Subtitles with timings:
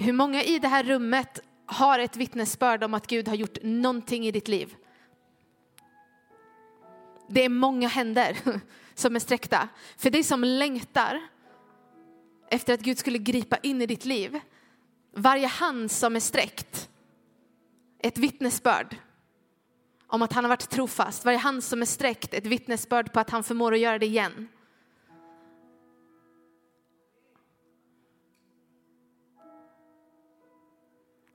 [0.00, 4.26] Hur många i det här rummet har ett vittnesbörd om att Gud har gjort någonting
[4.26, 4.74] i ditt liv?
[7.28, 8.36] Det är många händer
[8.94, 9.68] som är sträckta.
[9.96, 11.20] För dig som längtar
[12.50, 14.40] efter att Gud skulle gripa in i ditt liv.
[15.16, 16.88] Varje hand som är sträckt,
[17.98, 18.96] ett vittnesbörd
[20.06, 21.24] om att han har varit trofast.
[21.24, 24.48] Varje hand som är sträckt, ett vittnesbörd på att han förmår att göra det igen.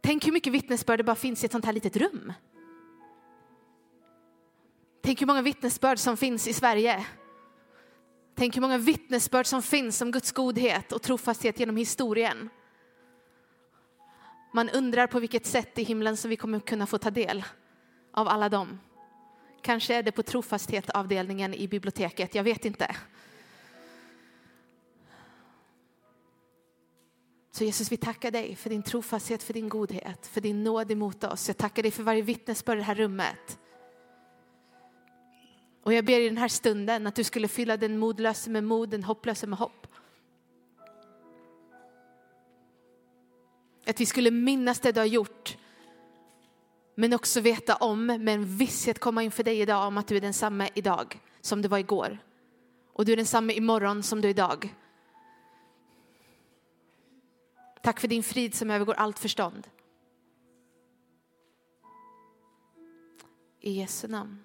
[0.05, 2.33] Tänk hur mycket vittnesbörd det bara finns i ett sånt här litet rum.
[5.03, 7.05] Tänk hur många vittnesbörd som finns i Sverige.
[8.35, 12.49] Tänk hur många vittnesbörd som finns om Guds godhet och trofasthet genom historien.
[14.53, 17.43] Man undrar på vilket sätt i himlen som vi kommer kunna få ta del
[18.13, 18.79] av alla dem.
[19.61, 22.95] Kanske är det på trofasthetsavdelningen i biblioteket, jag vet inte.
[27.55, 31.23] Så Jesus, vi tackar dig för din trofasthet, för din godhet, för din nåd emot
[31.23, 31.47] oss.
[31.47, 33.59] Jag tackar dig för varje vittnesbörd i det här rummet.
[35.83, 38.89] Och jag ber i den här stunden att du skulle fylla den modlöse med mod,
[38.89, 39.87] den hopplöse med hopp.
[43.87, 45.57] Att vi skulle minnas det du har gjort,
[46.95, 50.21] men också veta om, med en visshet komma inför dig idag om att du är
[50.21, 52.17] densamma idag som du var igår.
[52.93, 54.75] Och du är densamma imorgon som du är idag.
[57.85, 59.67] Tack för din frid som övergår allt förstånd.
[63.59, 64.43] I Jesu namn.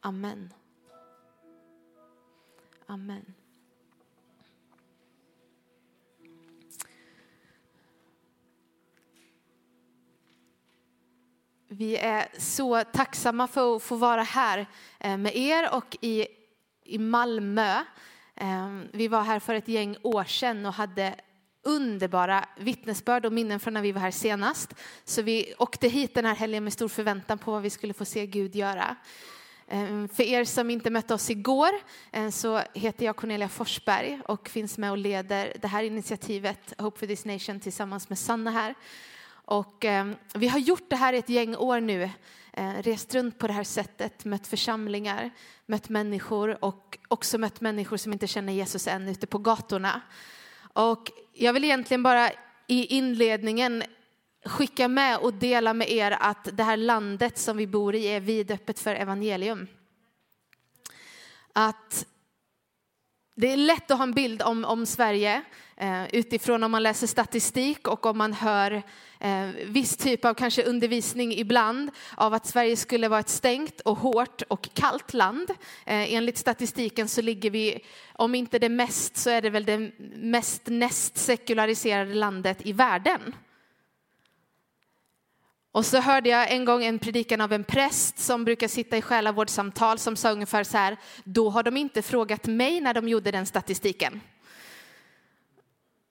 [0.00, 0.52] Amen.
[2.86, 3.34] Amen.
[11.68, 14.66] Vi är så tacksamma för att få vara här
[15.00, 16.26] eh, med er och i,
[16.84, 17.84] i Malmö.
[18.34, 21.14] Eh, vi var här för ett gäng år sedan och hade
[21.62, 24.74] underbara vittnesbörd och minnen från när vi var här senast.
[25.04, 28.04] Så vi åkte hit den här helgen med stor förväntan på vad vi skulle få
[28.04, 28.96] se Gud göra.
[29.66, 31.70] Eh, för er som inte mötte oss igår
[32.12, 36.98] eh, så heter jag Cornelia Forsberg och finns med och leder det här initiativet Hope
[36.98, 38.74] for this nation tillsammans med Sanna här.
[39.32, 42.10] Och, eh, vi har gjort det här i ett gäng år nu,
[42.82, 45.30] rest runt på det här sättet, mött församlingar,
[45.66, 50.00] mött människor och också mött människor som inte känner Jesus än ute på gatorna.
[50.72, 52.30] Och jag vill egentligen bara
[52.66, 53.82] i inledningen
[54.44, 58.20] skicka med och dela med er att det här landet som vi bor i är
[58.20, 59.66] vidöppet för evangelium.
[61.52, 62.06] Att
[63.40, 65.42] det är lätt att ha en bild om, om Sverige
[65.76, 68.82] eh, utifrån om man läser statistik och om man hör
[69.20, 73.98] eh, viss typ av kanske undervisning ibland av att Sverige skulle vara ett stängt och
[73.98, 75.50] hårt och kallt land.
[75.86, 77.78] Eh, enligt statistiken så ligger vi,
[78.12, 83.34] om inte det mest så är det väl det mest näst sekulariserade landet i världen.
[85.72, 89.02] Och så hörde jag en gång en predikan av en präst som brukar sitta i
[89.02, 93.30] själavårdssamtal som sa ungefär så här, då har de inte frågat mig när de gjorde
[93.30, 94.20] den statistiken.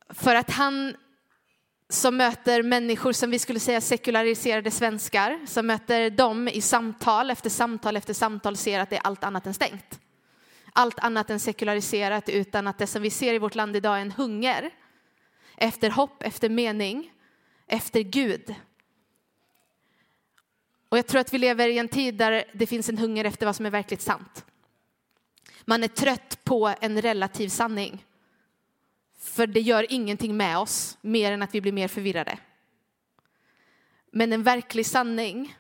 [0.10, 0.96] För att han
[1.90, 7.50] som möter människor som vi skulle säga sekulariserade svenskar, som möter dem i samtal efter
[7.50, 10.00] samtal efter samtal ser att det är allt annat än stängt.
[10.74, 14.02] Allt annat än sekulariserat utan att det som vi ser i vårt land idag är
[14.02, 14.70] en hunger
[15.58, 17.12] efter hopp, efter mening,
[17.68, 18.56] efter Gud.
[20.90, 23.46] Och jag tror att vi lever i en tid där det finns en hunger efter
[23.46, 24.46] vad som är verkligt sant.
[25.66, 28.06] Man är trött på en relativ sanning.
[29.18, 32.40] För det gör ingenting med oss mer än att vi blir mer förvirrade.
[34.12, 35.58] Men en verklig sanning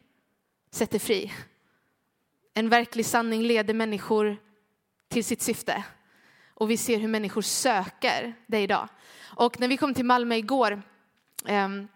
[0.72, 1.34] sätter fri.
[2.53, 4.38] En verklig sanning leder människor
[5.07, 5.84] till sitt syfte.
[6.53, 8.88] Och vi ser hur människor söker det idag.
[9.22, 10.81] Och när vi kom till Malmö igår
[11.46, 11.88] ehm,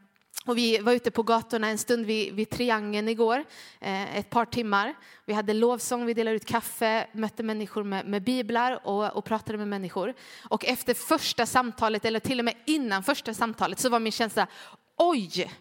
[0.45, 3.43] och vi var ute på gatorna en stund vid, vid Triangeln igår,
[3.79, 4.93] eh, ett par timmar.
[5.25, 9.57] Vi hade lovsång, vi delade ut kaffe, mötte människor med, med biblar och, och, pratade
[9.57, 10.13] med människor.
[10.49, 14.47] Och efter första samtalet, eller till och med innan första samtalet, så var min känsla,
[14.97, 15.51] oj,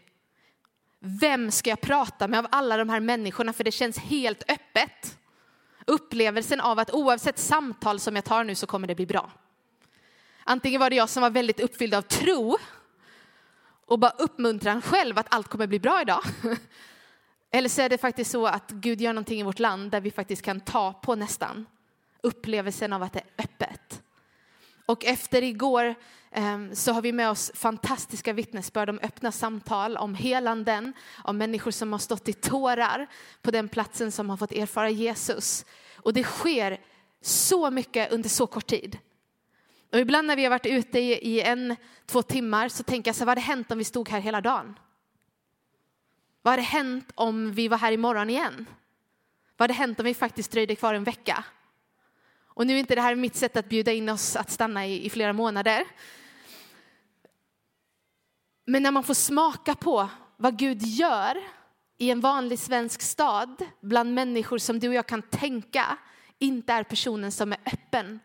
[0.99, 3.53] vem ska jag prata med av alla de här människorna?
[3.53, 5.19] För det känns helt öppet.
[5.87, 9.31] Upplevelsen av att oavsett samtal som jag tar nu så kommer det bli bra.
[10.45, 12.59] Antingen var det jag som var väldigt uppfylld av tro,
[13.93, 16.23] och bara uppmuntrar en själv att allt kommer bli bra idag.
[17.51, 20.11] Eller så är det faktiskt så att Gud gör någonting i vårt land där vi
[20.11, 21.67] faktiskt kan ta på nästan
[22.23, 24.03] upplevelsen av att det är öppet.
[24.87, 25.95] Och efter igår
[26.31, 30.93] ehm, så har vi med oss fantastiska vittnesbörd om öppna samtal, om helanden,
[31.25, 33.07] om människor som har stått i tårar
[33.43, 35.65] på den platsen som har fått erfara Jesus.
[35.97, 36.81] Och det sker
[37.21, 38.99] så mycket under så kort tid.
[39.93, 43.21] Och ibland när vi har varit ute i, en, två timmar så tänker jag så
[43.21, 44.79] här, vad hade hänt om vi stod här hela dagen?
[46.43, 48.67] Vad hade hänt om vi var här imorgon igen?
[49.57, 51.45] Vad hade hänt om vi faktiskt dröjde kvar en vecka?
[52.45, 55.07] Och nu är inte det här mitt sätt att bjuda in oss att stanna i,
[55.07, 55.85] i flera månader.
[58.65, 61.37] Men när man får smaka på vad Gud gör
[61.99, 65.99] i en vanlig svensk stad bland människor som du och jag kan tänka
[66.39, 68.21] inte är personen som är öppen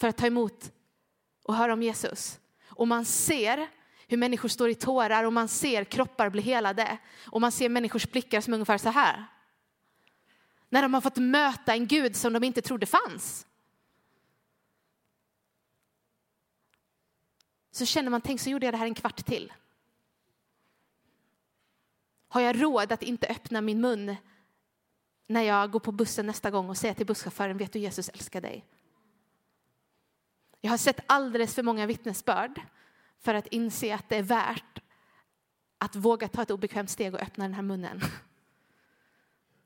[0.00, 0.72] för att ta emot
[1.46, 2.40] och hör om Jesus.
[2.68, 3.68] Och man ser
[4.08, 8.10] hur människor står i tårar och man ser kroppar bli helade och man ser människors
[8.10, 9.24] blickar som ungefär så här.
[10.68, 13.46] När de har fått möta en Gud som de inte trodde fanns.
[17.70, 19.52] Så känner man, tänk så gjorde jag det här en kvart till.
[22.28, 24.16] Har jag råd att inte öppna min mun
[25.26, 28.40] när jag går på bussen nästa gång och säga till busschauffören, vet du Jesus älskar
[28.40, 28.64] dig?
[30.66, 32.60] Jag har sett alldeles för många vittnesbörd
[33.18, 34.80] för att inse att det är värt
[35.78, 38.00] att våga ta ett obekvämt steg och öppna den här munnen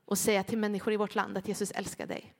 [0.04, 2.34] och säga till människor i vårt land att Jesus älskar dig.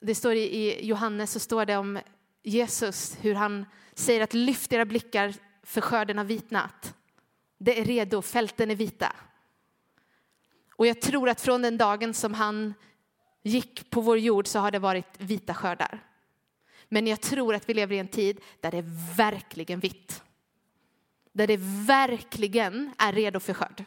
[0.00, 1.98] Det står i Johannes så står det om
[2.42, 6.94] Jesus hur han säger att lyft era blickar för skörden har vitnat.
[7.58, 9.16] Det är redo, fälten är vita.
[10.70, 12.74] Och jag tror att från den dagen som han
[13.42, 16.04] gick på vår jord så har det varit vita skördar.
[16.88, 20.22] Men jag tror att vi lever i en tid där det är verkligen vitt.
[21.32, 23.84] Där det verkligen är redo för skörd.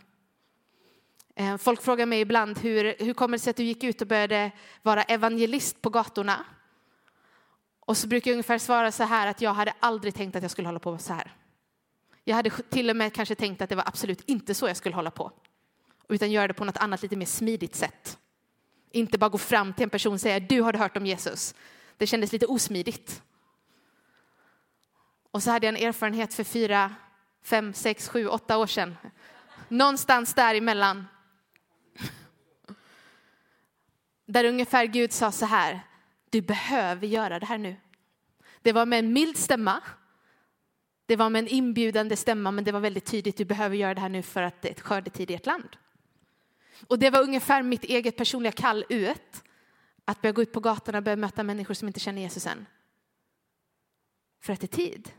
[1.36, 4.08] Eh, folk frågar mig ibland hur, hur kommer det sig att du gick ut och
[4.08, 4.52] började
[4.82, 6.46] vara evangelist på gatorna?
[7.80, 10.52] Och så brukar jag ungefär svara så här att jag hade aldrig tänkt att jag
[10.52, 11.36] skulle hålla på så här.
[12.24, 14.96] Jag hade till och med kanske tänkt att det var absolut inte så jag skulle
[14.96, 15.32] hålla på.
[16.10, 18.18] Utan göra det på något annat lite mer smidigt sätt.
[18.96, 21.56] Inte bara gå fram till en person och säga du har hört om Jesus.
[21.98, 23.22] Det kändes lite osmidigt.
[25.32, 26.96] Och så hade jag en erfarenhet för fyra,
[27.44, 28.98] fem, sex, sju, åtta år sedan.
[29.68, 31.08] Någonstans däremellan.
[34.26, 35.82] Där ungefär Gud sa så här,
[36.30, 37.76] du behöver göra det här nu.
[38.62, 39.82] Det var med en mild stämma.
[41.06, 44.02] Det var med en inbjudande stämma, men det var väldigt tydligt, du behöver göra det
[44.02, 45.78] här nu för att det är ett skördetid i ert land.
[46.88, 49.44] Och det var ungefär mitt eget personliga kall ut.
[50.06, 52.66] Att börja gå ut på gatorna och börja möta människor som inte känner Jesus än.
[54.42, 55.12] För att det är tid.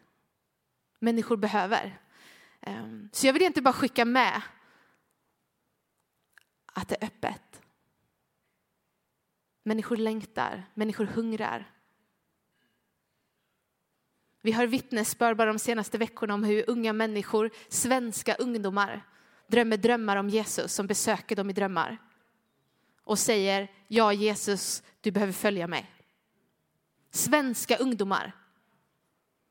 [0.98, 2.00] Människor behöver.
[2.60, 4.42] Ehm, så jag vill inte bara skicka med
[6.66, 7.62] att det är öppet.
[9.62, 11.70] Människor längtar, människor hungrar.
[14.40, 19.02] Vi har vittnesbörd bara de senaste veckorna om hur unga människor, svenska ungdomar,
[19.54, 21.98] drömmer drömmar om Jesus som besöker dem i drömmar
[23.04, 25.90] och säger ja Jesus, du behöver följa mig.
[27.10, 28.32] Svenska ungdomar.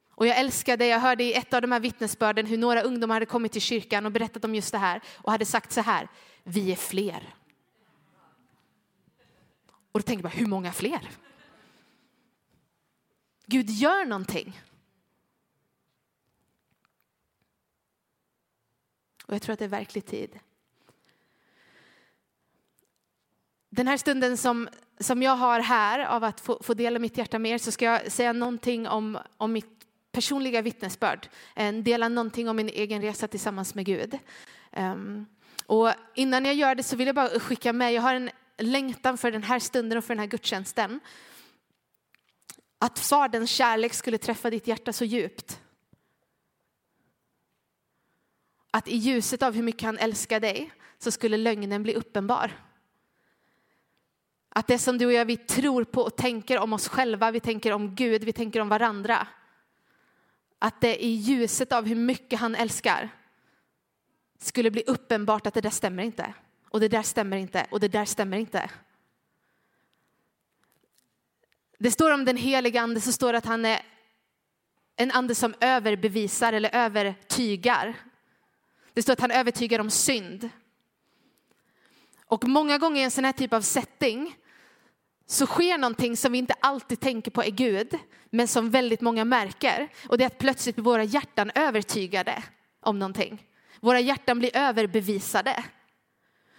[0.10, 3.16] Och jag älskar det, jag hörde i ett av de här vittnesbörden hur några ungdomar
[3.16, 6.08] hade kommit till kyrkan och berättat om just det här och hade sagt så här,
[6.44, 7.36] vi är fler.
[9.92, 11.10] Och då tänker man, hur många fler?
[13.46, 14.62] Gud gör någonting.
[19.34, 20.40] Och jag tror att det är verklig tid.
[23.70, 24.70] Den här stunden som,
[25.00, 27.86] som jag har här av att få, få dela mitt hjärta med er så ska
[27.86, 31.28] jag säga någonting om, om mitt personliga vittnesbörd.
[31.56, 34.20] Eh, dela någonting om min egen resa tillsammans med Gud.
[34.72, 35.26] Um,
[35.66, 39.18] och innan jag gör det så vill jag bara skicka med, jag har en längtan
[39.18, 41.00] för den här stunden och för den här gudstjänsten.
[42.80, 45.63] Att Faderns kärlek skulle träffa ditt hjärta så djupt
[48.76, 52.52] att i ljuset av hur mycket han älskar dig så skulle lögnen bli uppenbar.
[54.50, 57.40] Att det som du och jag vi tror på och tänker om oss själva, vi
[57.40, 59.28] tänker om Gud, vi tänker om varandra.
[60.60, 63.10] Att det i ljuset av hur mycket han älskar
[64.40, 66.34] skulle bli uppenbart att det där stämmer inte.
[66.70, 68.70] Och det där stämmer inte och det där stämmer inte.
[71.80, 73.82] Det står om den heliga ande så står det att han är
[74.96, 77.96] en ande som överbevisar eller övertygar.
[78.94, 80.50] Det står att han övertygar om synd.
[82.26, 84.36] Och många gånger i en sån här typ av setting
[85.26, 89.26] så sker någonting som vi inte alltid tänker på är Gud, men som väldigt många
[89.26, 89.90] märker.
[90.08, 92.44] Och det är att plötsligt blir våra hjärtan övertygade
[92.82, 93.48] om någonting.
[93.80, 95.64] Våra hjärtan blir överbevisade.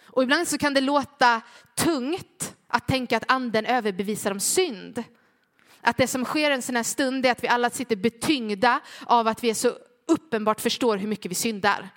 [0.07, 1.43] Och ibland så kan det låta
[1.77, 5.05] tungt att tänka att anden överbevisar om synd.
[5.81, 9.29] Att det som sker en sån här stund är att vi alla sitter betyngda av
[9.29, 9.73] att vi så
[10.07, 11.91] uppenbart förstår hur mycket vi syndar.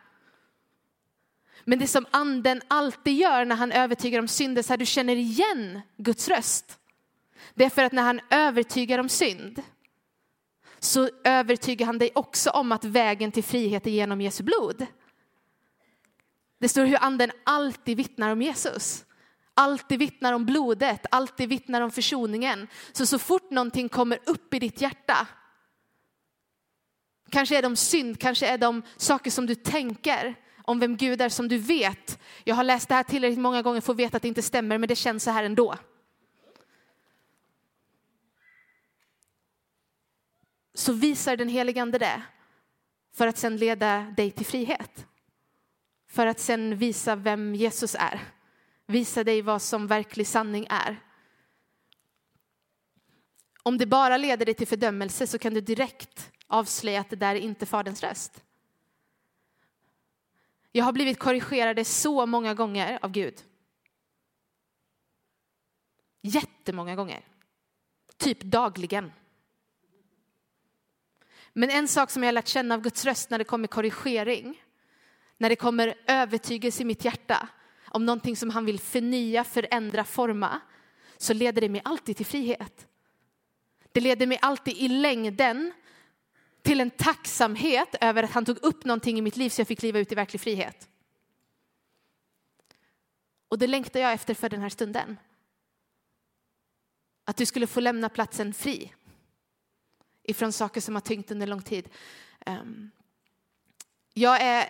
[1.70, 4.86] Men det som anden alltid gör när han övertygar om synd är så här, du
[4.86, 6.80] känner igen Guds röst.
[7.54, 9.62] Det är för att när han övertygar om synd
[10.80, 14.86] så övertygar han dig också om att vägen till frihet är genom Jesu blod.
[16.60, 19.06] Det står hur anden alltid vittnar om Jesus.
[19.54, 22.68] Alltid vittnar om blodet, alltid vittnar om försoningen.
[22.92, 25.28] Så så fort någonting kommer upp i ditt hjärta,
[27.30, 30.36] kanske är det om synd, kanske är det om saker som du tänker,
[30.68, 32.20] om vem Gud är som du vet.
[32.44, 34.78] Jag har läst det här tillräckligt många gånger för att veta att det inte stämmer,
[34.78, 35.76] men det känns så här ändå.
[40.74, 42.22] Så visar den helige ande det
[43.14, 45.06] för att sen leda dig till frihet.
[46.10, 48.20] För att sen visa vem Jesus är.
[48.88, 51.02] Visa dig vad som verklig sanning är.
[53.64, 57.36] Om det bara leder dig till fördömelse så kan du direkt avslöja att det där
[57.36, 58.44] är inte Faderns röst.
[60.78, 63.44] Jag har blivit korrigerade så många gånger av Gud.
[66.22, 67.26] Jättemånga gånger.
[68.18, 69.12] Typ dagligen.
[71.54, 74.64] Men en sak som jag har lärt känna av Guds röst när det kommer korrigering,
[75.38, 77.50] när det kommer övertygelse i mitt hjärta
[77.86, 80.62] om någonting som han vill förnya, förändra, forma,
[81.18, 82.88] så leder det mig alltid till frihet.
[83.92, 85.74] Det leder mig alltid i längden
[86.68, 89.80] till en tacksamhet över att han tog upp någonting i mitt liv så jag fick
[89.80, 90.90] kliva ut i verklig frihet.
[93.48, 95.18] Och det längtar jag efter för den här stunden.
[97.26, 98.94] Att du skulle få lämna platsen fri
[100.24, 101.90] ifrån saker som har tyngt under lång tid.
[102.46, 102.92] Ehm,
[104.14, 104.70] jag är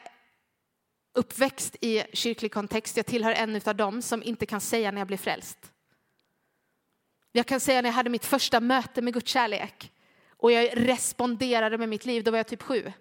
[1.13, 2.97] uppväxt i kyrklig kontext.
[2.97, 5.71] Jag tillhör en av dem som inte kan säga när jag blev frälst.
[7.31, 9.93] Jag kan säga när jag hade mitt första möte med Guds kärlek
[10.37, 12.91] och jag responderade med mitt liv, då var jag typ sju.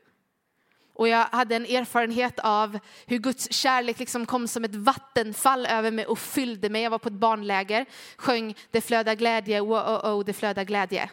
[0.94, 5.90] Och jag hade en erfarenhet av hur Guds kärlek liksom kom som ett vattenfall över
[5.90, 6.82] mig och fyllde mig.
[6.82, 11.10] Jag var på ett barnläger, sjöng Det flödar glädje, oh, oh, oh, det flödar glädje.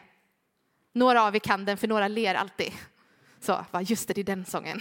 [0.94, 2.72] Några av er kan den, för några ler alltid.
[3.40, 4.80] Så, bara, just det, det är den sången.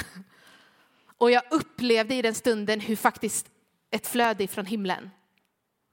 [1.18, 3.46] Och jag upplevde i den stunden hur faktiskt
[3.90, 5.10] ett flöde från himlen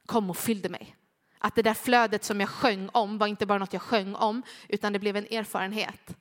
[0.06, 0.96] kom och fyllde mig.
[1.40, 4.44] Att det där flödet som jag sjöng om var inte bara något jag sjöng om,
[4.68, 6.16] utan det blev en erfarenhet.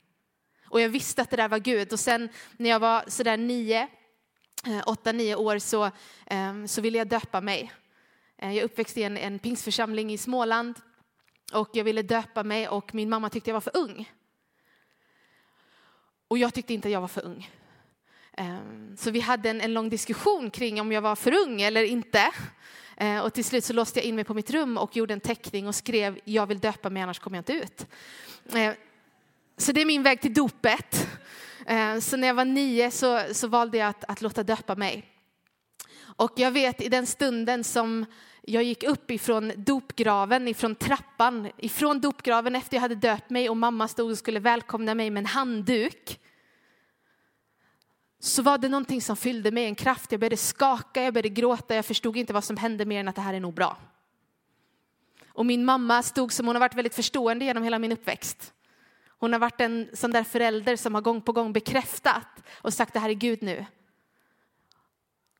[0.71, 1.93] Och jag visste att det där var Gud.
[1.93, 3.89] Och sen när jag var sådär nio,
[4.67, 5.85] eh, åtta, nio år så,
[6.27, 7.73] eh, så ville jag döpa mig.
[8.39, 10.77] Eh, jag uppväxte i en, en pingsförsamling i Småland
[11.53, 14.13] och jag ville döpa mig och min mamma tyckte jag var för ung.
[16.29, 17.51] Och jag tyckte inte jag var för ung.
[18.97, 22.33] Så vi hade en, en lång diskussion kring om jag var för ung eller inte.
[23.00, 25.21] Eh, och till slut så låste jag in mig på mitt rum och gjorde en
[25.21, 27.87] teckning och skrev jag vill döpa mig annars kommer jag inte ut.
[28.55, 28.73] Eh,
[29.57, 31.09] så det är min väg till dopet.
[31.67, 35.05] Eh, så när jag var nio så, så valde jag att, att låta döpa mig.
[36.00, 38.07] Och jag vet i den stunden som
[38.43, 43.57] jag gick upp ifrån dopgraven, ifrån trappan, ifrån dopgraven efter jag hade döpt mig och
[43.57, 46.21] mamma stod och skulle välkomna mig med en handduk.
[48.21, 50.13] Så var det någonting som fyllde mig, en kraft.
[50.13, 53.15] Jag började skaka, jag började gråta, jag förstod inte vad som hände mer än att
[53.15, 53.77] det här är nog bra.
[55.29, 58.53] Och min mamma stod som hon har varit väldigt förstående genom hela min uppväxt.
[59.19, 62.27] Hon har varit en sån där förälder som har gång på gång bekräftat
[62.63, 63.67] och sagt det här är Gud nu.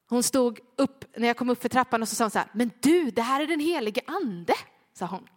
[0.09, 2.49] Hon stod upp när jag kom upp för trappan och så sa hon så här,
[2.53, 4.55] men du, det här är den helige ande,
[4.95, 5.29] sa hon.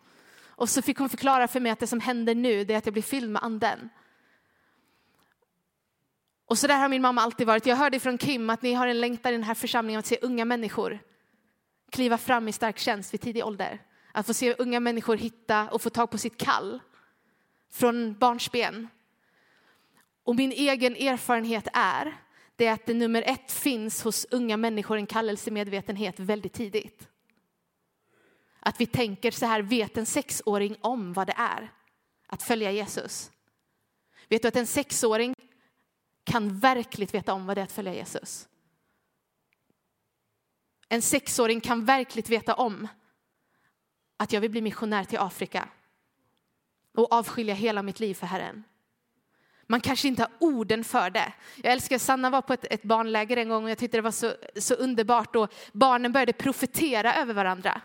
[0.46, 2.86] Och så fick hon förklara för mig att det som händer nu, det är att
[2.86, 3.90] jag blir fylld med anden.
[6.52, 7.66] Och så där har min mamma alltid varit.
[7.66, 10.18] Jag hörde från Kim att ni har en längtan i den här församlingen att se
[10.22, 11.00] unga människor
[11.92, 13.82] kliva fram i stark tjänst vid tidig ålder.
[14.12, 16.80] Att få se unga människor hitta och få tag på sitt kall
[17.72, 18.88] från barnsben.
[20.24, 22.18] Och min egen erfarenhet är
[22.56, 27.08] det att det nummer ett finns hos unga människor en kallelsemedvetenhet väldigt tidigt.
[28.60, 31.72] Att vi tänker så här, vet en sexåring om vad det är
[32.28, 33.32] att följa Jesus?
[34.30, 35.36] Vet du att en sexåring
[36.24, 38.48] kan verkligt veta om vad det är att följa Jesus?
[40.90, 42.88] En sexåring kan verkligt veta om
[44.18, 45.68] att jag vill bli missionär till Afrika
[46.98, 48.64] och avskilja hela mitt liv för Herren.
[49.68, 51.34] Man kanske inte har orden för det.
[51.56, 54.12] Jag älskar Sanna var på ett, ett barnläger en gång och jag tyckte det var
[54.12, 57.82] så, så underbart och barnen började profetera över varandra.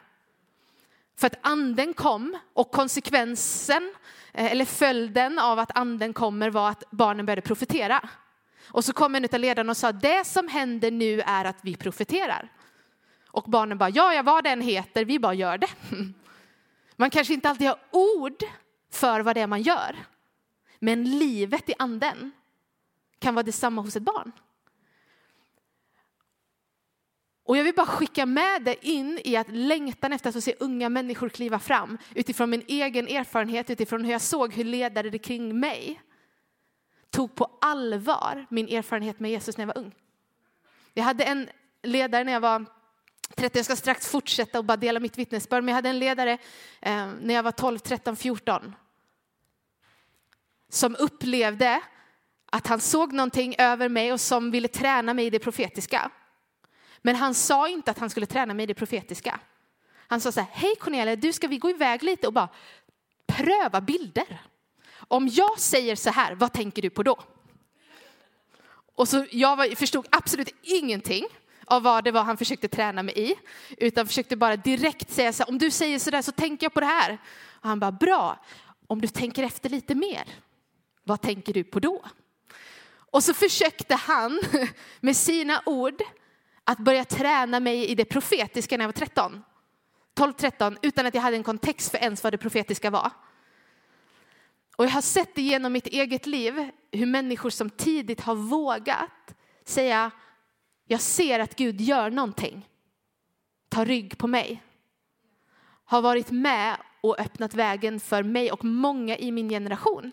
[1.16, 3.95] För att anden kom och konsekvensen
[4.33, 8.09] eh, eller följden av att anden kommer var att barnen började profetera.
[8.68, 11.76] Och så kom en av ledarna och sa det som händer nu är att vi
[11.76, 12.52] profeterar.
[13.26, 15.68] Och barnen bara ja, ja vad den heter, vi bara gör det.
[16.96, 18.42] Man kanske inte alltid har ord
[18.92, 19.96] för vad det är man gör.
[20.78, 22.32] Men livet i anden
[23.18, 24.32] kan vara detsamma hos ett barn.
[27.44, 30.54] Och jag vill bara skicka med det in i att längtan efter att få se
[30.61, 35.61] unga människor kliva fram utifrån min egen erfarenhet, utifrån hur jag såg hur ledare kring
[35.61, 36.00] mig
[37.16, 39.94] tog på allvar min erfarenhet med Jesus när jag var ung.
[40.94, 41.49] Jag hade en
[41.82, 42.64] ledare när jag var
[43.35, 46.32] 30, jag ska strax fortsätta och bara dela mitt vittnesbörd, men jag hade en ledare
[46.80, 48.75] eh, när jag var 12, 13, 14
[50.68, 51.80] som upplevde
[52.46, 56.11] att han såg någonting över mig och som ville träna mig i det profetiska.
[56.99, 59.40] Men han sa inte att han skulle träna mig i det profetiska.
[60.06, 62.49] Han sa så här, hej Cornelia, du ska vi gå iväg lite och bara
[63.26, 64.40] pröva bilder.
[65.09, 67.19] Om jag säger så här, vad tänker du på då?
[68.95, 71.25] Och så jag förstod absolut ingenting
[71.67, 73.35] av vad det var han försökte träna mig i,
[73.79, 76.75] utan försökte bara direkt säga så här, om du säger så där så tänker jag
[76.75, 77.19] på det här.
[77.49, 78.45] Och han bara, bra,
[78.87, 80.25] om du tänker efter lite mer,
[81.05, 82.05] vad tänker du på då?
[83.11, 84.41] Och så försökte han
[85.01, 86.03] med sina ord
[86.65, 89.45] att börja träna mig i det profetiska när jag var 13.
[90.15, 93.11] 12-13 utan att jag hade en kontext för ens vad det profetiska var.
[94.76, 100.11] Och jag har sett genom mitt eget liv hur människor som tidigt har vågat säga
[100.87, 102.68] jag ser att Gud gör någonting.
[103.68, 104.62] Ta rygg på mig.
[105.85, 110.12] Har varit med och öppnat vägen för mig och många i min generation.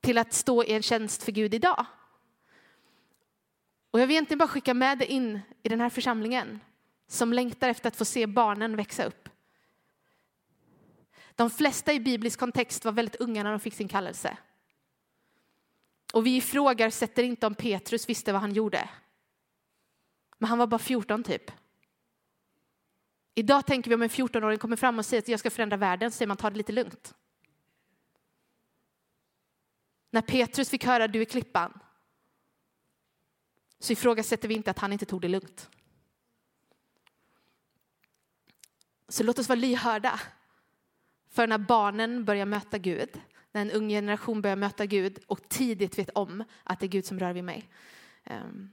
[0.00, 1.86] Till att stå i en tjänst för Gud idag.
[3.90, 6.60] Och jag vill egentligen bara skicka med det in i den här församlingen
[7.06, 9.28] som längtar efter att få se barnen växa upp.
[11.34, 14.36] De flesta i biblisk kontext var väldigt unga när de fick sin kallelse.
[16.12, 18.90] Och vi ifrågasätter inte om Petrus visste vad han gjorde.
[20.38, 21.50] Men han var bara 14 typ.
[23.34, 26.10] Idag tänker vi om en 14-åring kommer fram och säger att jag ska förändra världen,
[26.10, 27.14] så säger man ta det lite lugnt.
[30.10, 31.80] När Petrus fick höra du är klippan
[33.78, 35.70] så ifrågasätter vi inte att han inte tog det lugnt.
[39.08, 40.20] Så låt oss vara lyhörda
[41.32, 43.20] för när barnen börjar möta Gud,
[43.52, 47.06] när en ung generation börjar möta Gud och tidigt vet om att det är Gud
[47.06, 47.68] som rör vid mig.
[48.24, 48.72] Ehm,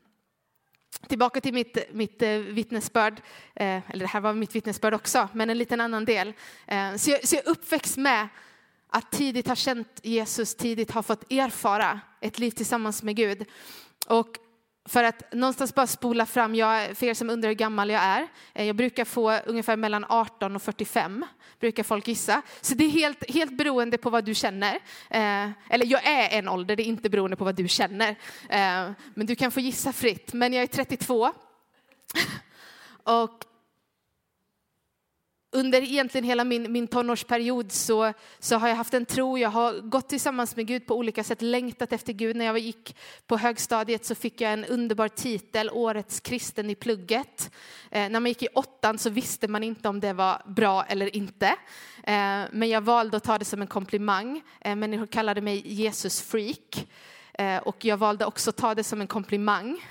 [1.08, 3.22] tillbaka till mitt, mitt eh, vittnesbörd,
[3.56, 6.34] eh, eller det här var mitt vittnesbörd också, men en liten annan del.
[6.68, 8.28] Ehm, så, jag, så jag är uppväxt med
[8.88, 13.46] att tidigt ha känt Jesus, tidigt ha fått erfara ett liv tillsammans med Gud.
[14.08, 14.38] Och
[14.90, 18.28] för att någonstans bara spola fram, jag, för er som undrar hur gammal jag är,
[18.54, 21.26] eh, jag brukar få ungefär mellan 18 och 45,
[21.60, 22.42] brukar folk gissa.
[22.62, 24.76] Så det är helt, helt beroende på vad du känner.
[25.10, 28.10] Eh, eller jag är en ålder, det är inte beroende på vad du känner.
[28.50, 30.34] Eh, men du kan få gissa fritt.
[30.34, 31.32] Men jag är 32.
[33.04, 33.46] och
[35.52, 39.74] under egentligen hela min, min tonårsperiod så, så har jag haft en tro, jag har
[39.82, 42.36] gått tillsammans med Gud på olika sätt, längtat efter Gud.
[42.36, 42.96] När jag gick
[43.28, 47.52] på högstadiet så fick jag en underbar titel, Årets kristen i plugget.
[47.92, 51.16] Eh, när man gick i åttan så visste man inte om det var bra eller
[51.16, 51.48] inte.
[52.04, 54.42] Eh, men jag valde att ta det som en komplimang.
[54.62, 56.88] Eh, människor kallade mig Jesus-freak.
[57.34, 59.86] Eh, och jag valde också att ta det som en komplimang.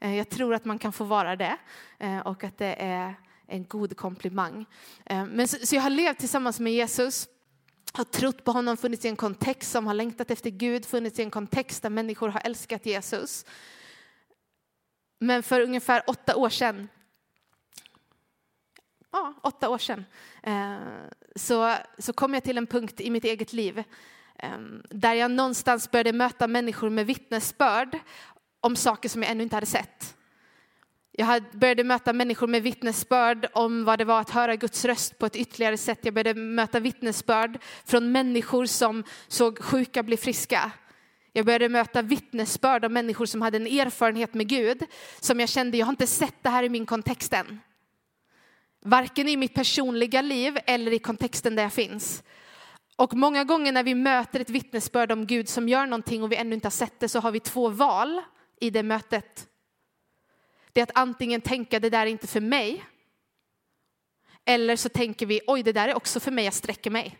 [0.00, 1.56] Eh, jag tror att man kan få vara det
[1.98, 3.14] eh, och att det är
[3.50, 4.66] en god komplimang.
[5.06, 7.28] Eh, men så, så jag har levt tillsammans med Jesus,
[7.92, 11.22] har trott på honom, funnits i en kontext som har längtat efter Gud, funnits i
[11.22, 13.44] en kontext där människor har älskat Jesus.
[15.18, 16.88] Men för ungefär åtta år sedan,
[19.12, 20.04] ja, åtta år sedan,
[20.42, 20.76] eh,
[21.36, 23.78] så, så kom jag till en punkt i mitt eget liv
[24.38, 24.58] eh,
[24.90, 27.98] där jag någonstans började möta människor med vittnesbörd
[28.60, 30.16] om saker som jag ännu inte hade sett.
[31.20, 35.26] Jag började möta människor med vittnesbörd om vad det var att höra Guds röst på
[35.26, 35.98] ett ytterligare sätt.
[36.02, 40.70] Jag började möta vittnesbörd från människor som såg sjuka bli friska.
[41.32, 44.82] Jag började möta vittnesbörd av människor som hade en erfarenhet med Gud
[45.20, 47.60] som jag kände, jag har inte sett det här i min kontext än.
[48.84, 52.22] Varken i mitt personliga liv eller i kontexten där jag finns.
[52.96, 56.36] Och många gånger när vi möter ett vittnesbörd om Gud som gör någonting och vi
[56.36, 58.22] ännu inte har sett det så har vi två val
[58.60, 59.46] i det mötet
[60.72, 62.84] det är att antingen tänka det där är inte för mig.
[64.44, 67.18] Eller så tänker vi oj det där är också för mig, jag sträcker mig.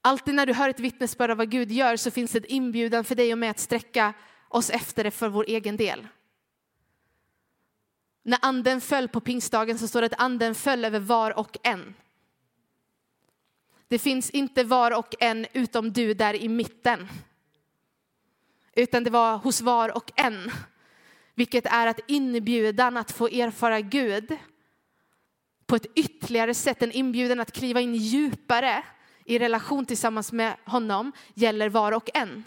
[0.00, 3.04] Alltid när du hör ett vittnesbörd av vad Gud gör så finns det en inbjudan
[3.04, 4.14] för dig och mig att sträcka
[4.48, 6.08] oss efter det för vår egen del.
[8.22, 11.94] När anden föll på pingstdagen så står det att anden föll över var och en.
[13.88, 17.08] Det finns inte var och en utom du där i mitten.
[18.72, 20.50] Utan det var hos var och en
[21.38, 24.36] vilket är att inbjudan att få erfara Gud
[25.66, 28.84] på ett ytterligare sätt, en inbjudan att kliva in djupare
[29.24, 32.44] i relation tillsammans med honom, gäller var och en.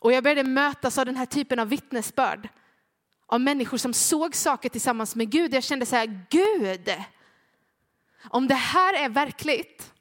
[0.00, 2.48] Och jag började mötas av den här typen av vittnesbörd.
[3.26, 5.54] Av människor som såg saker tillsammans med Gud.
[5.54, 6.90] Jag kände så här, Gud,
[8.30, 9.92] om det här är verkligt,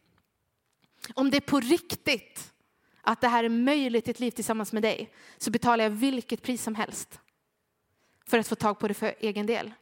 [1.14, 2.54] om det är på riktigt,
[3.02, 6.42] att det här är möjligt i ett liv tillsammans med dig, så betalar jag vilket
[6.42, 7.20] pris som helst
[8.32, 9.74] för att få tag på det för egen del.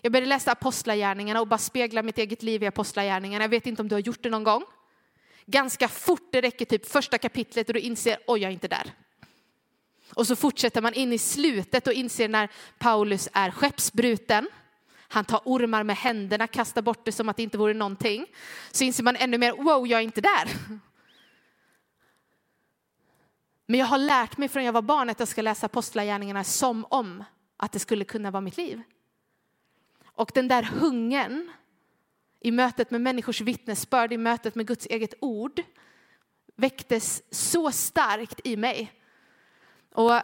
[0.00, 3.44] Jag började läsa apostlagärningarna och bara spegla mitt eget liv i apostlagärningarna.
[3.44, 4.64] Jag vet inte om du har gjort det någon gång.
[5.46, 8.92] Ganska fort, det räcker typ första kapitlet och du inser, oj jag är inte där.
[10.14, 14.48] Och så fortsätter man in i slutet och inser när Paulus är skeppsbruten.
[15.08, 18.26] Han tar ormar med händerna, kastar bort det som att det inte vore någonting.
[18.70, 20.48] Så inser man ännu mer, wow, jag är inte där.
[23.66, 26.86] Men jag har lärt mig från jag var barn att jag ska läsa apostlagärningarna som
[26.90, 27.24] om
[27.56, 28.82] att det skulle kunna vara mitt liv.
[30.04, 31.50] Och den där hungern
[32.40, 35.62] i mötet med människors vittnesbörd, i mötet med Guds eget ord
[36.56, 38.92] väcktes så starkt i mig.
[39.92, 40.20] Och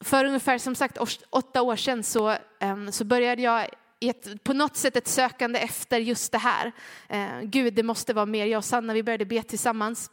[0.00, 0.98] för ungefär som sagt
[1.30, 3.68] åtta år sedan så, ehm, så började jag
[4.00, 6.72] ett, på något sätt ett sökande efter just det här.
[7.08, 8.46] Eh, Gud, det måste vara mer.
[8.46, 10.10] Jag och Sanna vi började be tillsammans.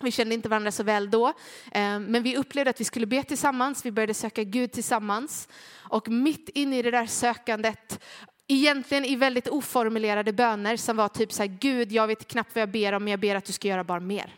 [0.00, 1.28] Vi kände inte varandra så väl då,
[1.72, 3.86] eh, men vi upplevde att vi skulle be tillsammans.
[3.86, 5.48] Vi började söka Gud tillsammans.
[5.74, 8.00] Och mitt inne i det där sökandet,
[8.48, 12.62] egentligen i väldigt oformulerade böner som var typ så här, Gud, jag vet knappt vad
[12.62, 14.34] jag ber om, men jag ber att du ska göra bara mer.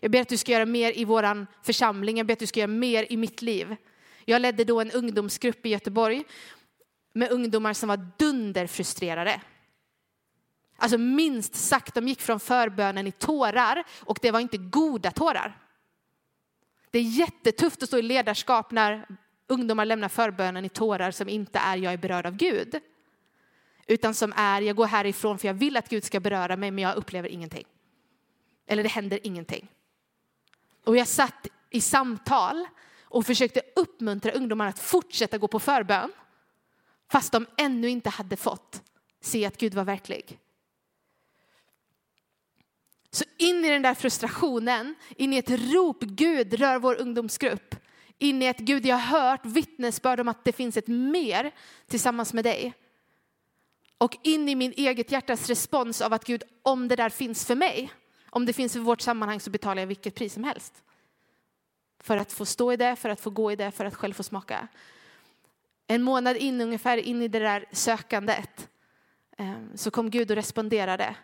[0.00, 2.60] Jag ber att du ska göra mer i vår församling, jag ber att du ska
[2.60, 3.76] göra mer i mitt liv.
[4.24, 6.24] Jag ledde då en ungdomsgrupp i Göteborg
[7.12, 9.40] med ungdomar som var dunderfrustrerade.
[10.76, 15.58] Alltså minst sagt, de gick från förbönen i tårar och det var inte goda tårar.
[16.90, 19.06] Det är jättetufft att stå i ledarskap när
[19.46, 22.80] ungdomar lämnar förbönen i tårar som inte är jag är berörd av Gud.
[23.86, 26.84] Utan som är jag går härifrån för jag vill att Gud ska beröra mig men
[26.84, 27.64] jag upplever ingenting.
[28.66, 29.68] Eller det händer ingenting.
[30.84, 32.66] Och jag satt i samtal
[33.02, 36.12] och försökte uppmuntra ungdomarna att fortsätta gå på förbön
[37.10, 38.82] fast de ännu inte hade fått
[39.20, 40.38] se att Gud var verklig.
[43.16, 47.74] Så in i den där frustrationen, in i ett rop, Gud rör vår ungdomsgrupp.
[48.18, 51.54] In i ett Gud, jag har hört vittnesbörd om att det finns ett mer
[51.86, 52.74] tillsammans med dig.
[53.98, 57.54] Och in i min eget hjärtas respons av att Gud, om det där finns för
[57.54, 57.92] mig,
[58.30, 60.82] om det finns för vårt sammanhang så betalar jag vilket pris som helst.
[62.00, 64.12] För att få stå i det, för att få gå i det, för att själv
[64.12, 64.68] få smaka.
[65.86, 68.68] En månad in ungefär in i det där sökandet
[69.38, 71.16] eh, så kom Gud och responderade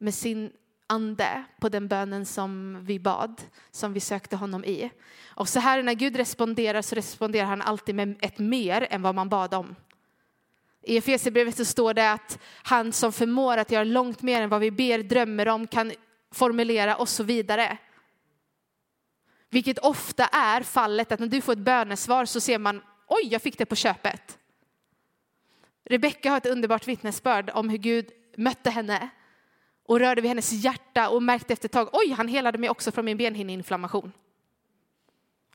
[0.00, 0.52] med sin
[0.92, 4.90] ande på den bönen som vi bad, som vi sökte honom i.
[5.26, 9.14] Och så här när Gud responderar så responderar han alltid med ett mer än vad
[9.14, 9.74] man bad om.
[10.82, 14.60] I Efesierbrevet så står det att han som förmår att göra långt mer än vad
[14.60, 15.92] vi ber, drömmer om, kan
[16.32, 17.78] formulera och så vidare.
[19.50, 23.42] Vilket ofta är fallet att när du får ett bönesvar så ser man, oj, jag
[23.42, 24.38] fick det på köpet.
[25.84, 29.10] Rebecka har ett underbart vittnesbörd om hur Gud mötte henne
[29.92, 32.92] och rörde vid hennes hjärta och märkte efter ett tag, oj, han helade mig också
[32.92, 34.12] från min benhinneinflammation.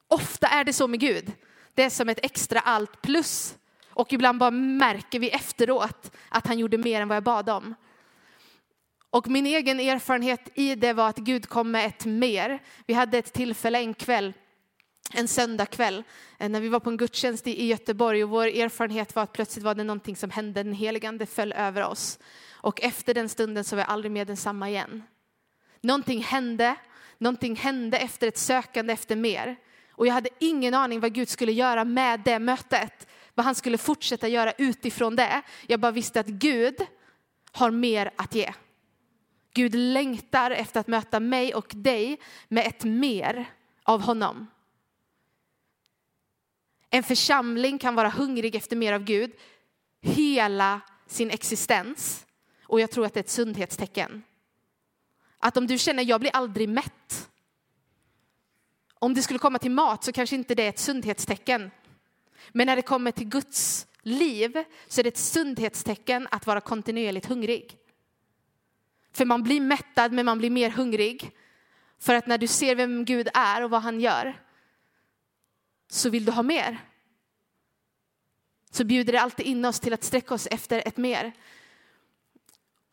[0.07, 1.31] Ofta är det så med Gud.
[1.73, 3.55] Det är som ett extra allt plus.
[3.89, 7.75] Och ibland bara märker vi efteråt att han gjorde mer än vad jag bad om.
[9.09, 12.59] Och min egen erfarenhet i det var att Gud kom med ett mer.
[12.85, 14.33] Vi hade ett tillfälle en kväll,
[15.13, 16.03] en söndagkväll,
[16.37, 19.65] eh, när vi var på en gudstjänst i Göteborg och vår erfarenhet var att plötsligt
[19.65, 22.19] var det någonting som hände, den heligande föll över oss.
[22.57, 25.03] Och efter den stunden så var jag aldrig mer densamma igen.
[25.81, 26.75] Någonting hände,
[27.17, 29.55] någonting hände efter ett sökande efter mer.
[29.91, 33.77] Och jag hade ingen aning vad Gud skulle göra med det mötet, vad han skulle
[33.77, 35.41] fortsätta göra utifrån det.
[35.67, 36.75] Jag bara visste att Gud
[37.51, 38.53] har mer att ge.
[39.53, 43.45] Gud längtar efter att möta mig och dig med ett mer
[43.83, 44.47] av honom.
[46.89, 49.31] En församling kan vara hungrig efter mer av Gud
[50.01, 52.26] hela sin existens.
[52.67, 54.23] Och jag tror att det är ett sundhetstecken.
[55.39, 57.29] Att om du känner jag blir aldrig mätt.
[58.93, 61.71] Om det skulle komma till mat så kanske inte det är ett sundhetstecken.
[62.51, 67.25] Men när det kommer till Guds liv så är det ett sundhetstecken att vara kontinuerligt
[67.25, 67.77] hungrig.
[69.11, 71.31] För man blir mättad men man blir mer hungrig.
[71.99, 74.41] För att när du ser vem Gud är och vad han gör
[75.89, 76.77] så vill du ha mer.
[78.71, 81.33] Så bjuder det alltid in oss till att sträcka oss efter ett mer.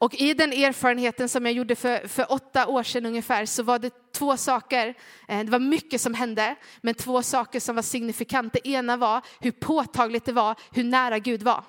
[0.04, 3.78] Och i den erfarenheten som jag gjorde för, för åtta år sedan ungefär så var
[3.78, 4.94] det två saker,
[5.28, 8.58] eh, det var mycket som hände, men två saker som var signifikanta.
[8.62, 11.64] Det ena var hur påtagligt det var hur nära Gud var.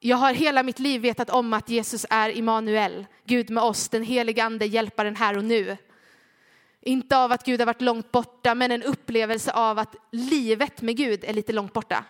[0.00, 4.02] Jag har hela mitt liv vetat om att Jesus är Immanuel, Gud med oss, den
[4.02, 5.76] helige ande, hjälparen här och nu.
[6.80, 10.96] Inte av att Gud har varit långt borta, men en upplevelse av att livet med
[10.96, 12.04] Gud är lite långt borta.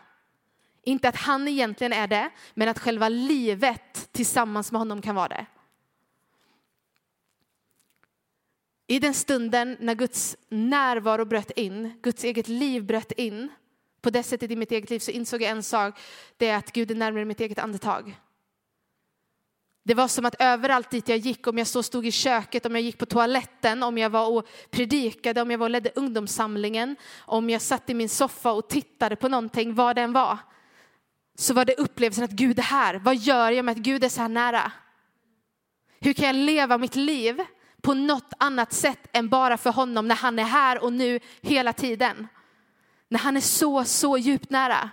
[0.83, 5.29] Inte att han egentligen är det, men att själva livet tillsammans med honom kan vara
[5.29, 5.47] det.
[8.87, 13.49] I den stunden när Guds närvaro bröt in, Guds eget liv bröt in,
[14.01, 15.99] på det sättet i mitt eget liv så insåg jag en sak,
[16.37, 18.21] det är att Gud är närmare mitt eget andetag.
[19.83, 22.75] Det var som att överallt dit jag gick, om jag så stod i köket, om
[22.75, 26.97] jag gick på toaletten, om jag var och predikade, om jag var och ledde ungdomssamlingen,
[27.19, 30.39] om jag satt i min soffa och tittade på någonting, vad den var,
[31.35, 32.95] så var det upplevelsen att Gud är här.
[32.95, 34.73] Vad gör jag med att Gud är så här nära?
[36.01, 37.45] Hur kan jag leva mitt liv
[37.83, 41.73] på något annat sätt än bara för honom när han är här och nu hela
[41.73, 42.29] tiden?
[43.09, 44.91] När han är så, så djupt nära.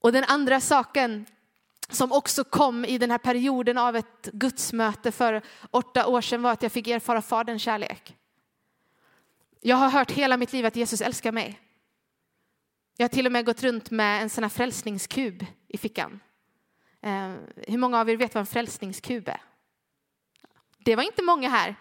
[0.00, 1.26] Och den andra saken
[1.88, 6.52] som också kom i den här perioden av ett gudsmöte för åtta år sedan var
[6.52, 8.16] att jag fick erfara Faderns kärlek.
[9.60, 11.60] Jag har hört hela mitt liv att Jesus älskar mig.
[13.00, 16.20] Jag har till och med gått runt med en sån här frälsningskub i fickan.
[17.02, 17.32] Eh,
[17.66, 19.42] hur många av er vet vad en frälsningskub är?
[20.78, 21.76] Det var inte många här.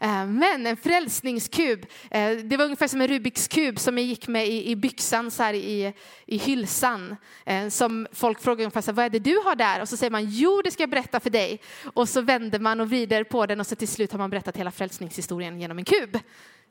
[0.00, 4.28] Eh, men en frälsningskub, eh, det var ungefär som en Rubiks kub som jag gick
[4.28, 5.94] med i, byxan så här i,
[6.26, 7.16] i hylsan.
[7.44, 9.80] Eh, som folk frågar ungefär så här, vad är det du har där?
[9.80, 11.60] Och så säger man, jo det ska jag berätta för dig.
[11.94, 14.56] Och så vänder man och vrider på den och så till slut har man berättat
[14.56, 16.18] hela frälsningshistorien genom en kub.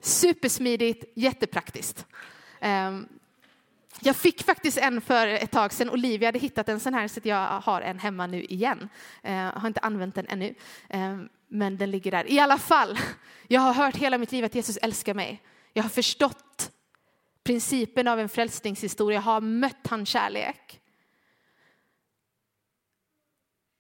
[0.02, 2.06] Supersmidigt, jättepraktiskt.
[2.62, 2.92] Eh,
[4.02, 5.90] jag fick faktiskt en för ett tag sedan.
[5.90, 8.90] Olivia hade hittat en sån här så jag har en hemma nu igen.
[9.22, 10.56] Jag har inte använt den ännu
[10.90, 12.32] eh, men den ligger där.
[12.32, 12.98] I alla fall,
[13.48, 15.42] jag har hört hela mitt liv att Jesus älskar mig.
[15.74, 16.72] Jag har förstått
[17.44, 20.82] principen av en frälsningshistoria, jag har mött hans kärlek.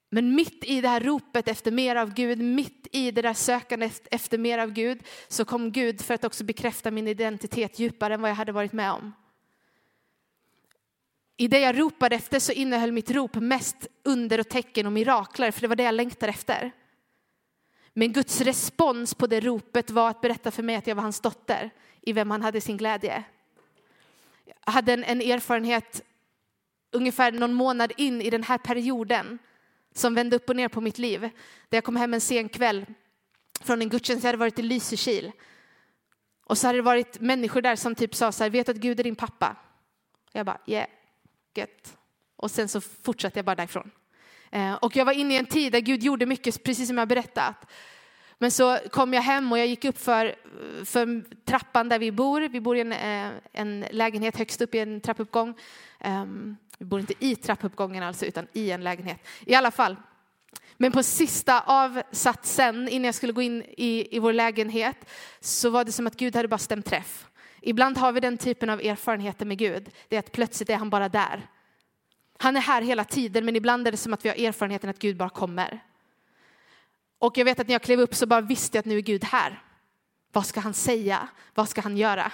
[0.09, 4.07] Men mitt i det här ropet efter mer av Gud, mitt i det där sökandet
[4.11, 8.21] efter mer av Gud, så kom Gud för att också bekräfta min identitet djupare än
[8.21, 9.13] vad jag hade varit med om.
[11.37, 15.51] I det jag ropade efter så innehöll mitt rop mest under och tecken och mirakler,
[15.51, 16.71] för det var det jag längtade efter.
[17.93, 21.19] Men Guds respons på det ropet var att berätta för mig att jag var hans
[21.19, 21.69] dotter,
[22.01, 23.23] i vem han hade sin glädje.
[24.65, 26.01] Jag hade en, en erfarenhet
[26.91, 29.39] ungefär någon månad in i den här perioden
[29.93, 31.21] som vände upp och ner på mitt liv.
[31.69, 32.85] Där jag kom hem en sen kväll
[33.61, 35.31] från en gudstjänst, jag hade varit i Lysekil.
[36.43, 38.77] Och så hade det varit människor där som typ sa så här, vet du att
[38.77, 39.55] Gud är din pappa?
[40.31, 40.87] Jag bara, yeah,
[41.57, 41.97] gött.
[42.35, 43.91] Och sen så fortsatte jag bara därifrån.
[44.51, 47.07] Eh, och jag var inne i en tid där Gud gjorde mycket, precis som jag
[47.07, 47.71] berättat.
[48.37, 50.35] Men så kom jag hem och jag gick upp för,
[50.85, 52.41] för trappan där vi bor.
[52.41, 55.53] Vi bor i en, eh, en lägenhet högst upp i en trappuppgång.
[55.99, 59.19] Ehm, vi bor inte i trappuppgången alltså, utan i en lägenhet.
[59.45, 59.95] I alla fall.
[60.77, 64.97] Men på sista avsatsen, innan jag skulle gå in i, i vår lägenhet,
[65.39, 67.27] så var det som att Gud hade bara stämt träff.
[67.67, 69.89] Ibland har vi den typen av erfarenheter med Gud.
[70.07, 71.47] Det är att plötsligt är han bara där.
[72.37, 74.99] Han är här hela tiden, men ibland är det som att vi har erfarenheten att
[74.99, 75.83] Gud bara kommer.
[77.19, 79.01] Och jag vet att när jag klev upp så bara visste jag att nu är
[79.01, 79.63] Gud här.
[80.31, 81.27] Vad ska han säga?
[81.53, 82.31] Vad ska han göra?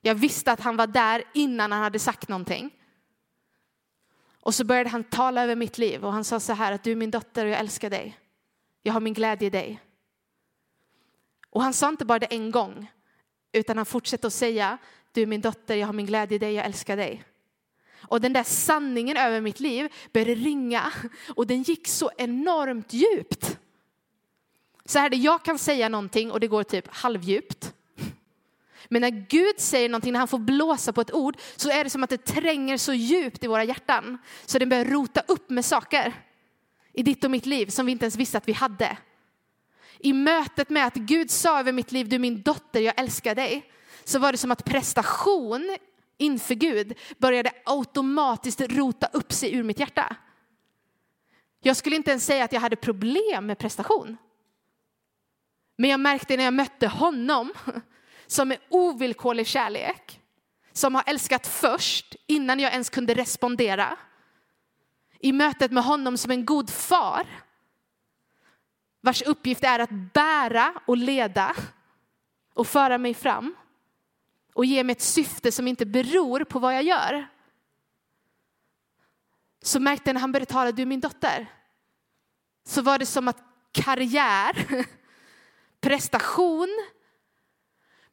[0.00, 2.70] Jag visste att han var där innan han hade sagt någonting.
[4.40, 6.92] Och så började han tala över mitt liv och han sa så här att du
[6.92, 8.18] är min dotter och jag älskar dig.
[8.82, 9.80] Jag har min glädje i dig.
[11.50, 12.90] Och han sa inte bara det en gång,
[13.52, 14.78] utan han fortsätter att säga
[15.12, 17.24] du är min dotter, jag har min glädje i dig, jag älskar dig.
[18.02, 20.92] Och den där sanningen över mitt liv började ringa
[21.36, 23.58] och den gick så enormt djupt.
[24.84, 27.74] Så här, jag kan säga någonting och det går typ halvdjupt.
[28.88, 31.90] Men när Gud säger någonting, när han får blåsa på ett ord, så är det
[31.90, 34.18] som att det tränger så djupt i våra hjärtan.
[34.46, 36.12] Så det börjar rota upp med saker
[36.92, 38.96] i ditt och mitt liv som vi inte ens visste att vi hade.
[40.02, 43.34] I mötet med att Gud sa över mitt liv, du är min dotter, jag älskar
[43.34, 43.72] dig,
[44.04, 45.76] så var det som att prestation
[46.18, 50.16] inför Gud började automatiskt rota upp sig ur mitt hjärta.
[51.60, 54.16] Jag skulle inte ens säga att jag hade problem med prestation.
[55.76, 57.52] Men jag märkte när jag mötte honom
[58.26, 60.20] som är ovillkorlig kärlek,
[60.72, 63.98] som har älskat först innan jag ens kunde respondera.
[65.18, 67.26] I mötet med honom som en god far
[69.02, 71.56] vars uppgift är att bära och leda
[72.54, 73.54] och föra mig fram
[74.54, 77.28] och ge mig ett syfte som inte beror på vad jag gör.
[79.62, 81.46] Så märkte jag när han började tala, du är min dotter.
[82.64, 84.66] Så var det som att karriär,
[85.80, 86.68] prestation,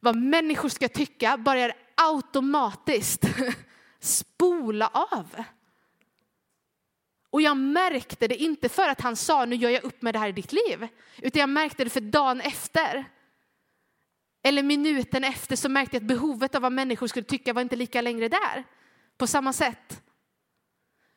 [0.00, 3.24] vad människor ska tycka börjar automatiskt
[4.00, 5.44] spola av.
[7.30, 10.18] Och jag märkte det inte för att han sa nu gör jag upp med det
[10.18, 13.04] här i ditt liv, utan jag märkte det för dagen efter
[14.42, 17.76] Eller minuten efter så märkte jag att behovet av vad människor skulle tycka var inte
[17.76, 18.64] lika längre där.
[19.18, 20.02] På samma sätt.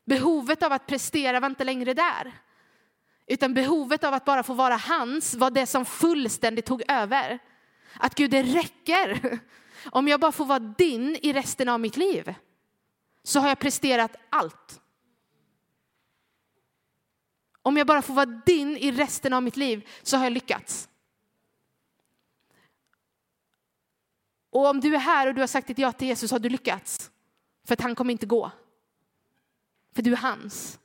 [0.06, 2.34] Behovet av att prestera var inte längre där.
[3.28, 7.40] Utan behovet av att bara få vara hans var det som fullständigt tog över.
[7.94, 9.40] Att Gud, det räcker.
[9.86, 12.36] Om jag bara får vara din i resten av mitt liv
[13.24, 14.83] så har jag presterat allt.
[17.66, 20.90] Om jag bara får vara din i resten av mitt liv så har jag lyckats.
[24.50, 26.50] Och om du är här och du har sagt ett ja till Jesus har du
[26.50, 27.12] lyckats.
[27.66, 28.52] För att han kommer inte gå.
[29.92, 30.80] För du är hans.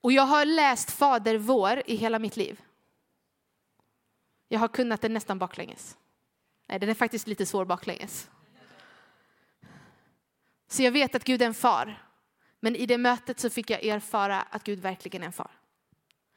[0.00, 2.60] Och jag har läst Fader vår i hela mitt liv.
[4.48, 5.96] Jag har kunnat den nästan baklänges.
[6.66, 8.30] Nej, den är faktiskt lite svår baklänges.
[10.68, 12.07] Så jag vet att Gud är en far.
[12.60, 15.50] Men i det mötet så fick jag erfara att Gud verkligen är en far.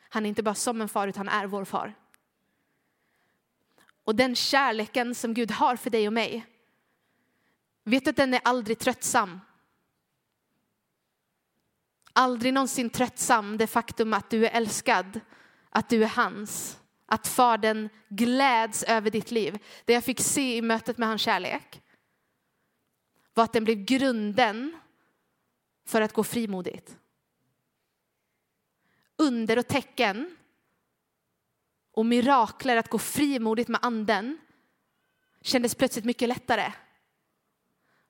[0.10, 1.93] Han är inte bara som en far, utan han är vår far.
[4.03, 6.45] Och den kärleken som Gud har för dig och mig,
[7.84, 9.39] vet du att den är aldrig tröttsam?
[12.13, 15.19] Aldrig någonsin tröttsam, det faktum att du är älskad,
[15.69, 16.77] att du är hans.
[17.05, 19.60] Att Fadern gläds över ditt liv.
[19.86, 21.81] Det jag fick se i mötet med hans kärlek
[23.34, 24.81] var att den blev grunden
[25.86, 26.98] för att gå frimodigt.
[29.17, 30.38] Under och tecken
[31.91, 34.38] och mirakler att gå frimodigt med anden
[35.41, 36.74] kändes plötsligt mycket lättare.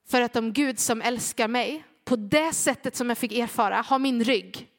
[0.06, 4.00] För att om Gud som älskar mig på det sättet som jag fick erfara har
[4.00, 4.72] min rygg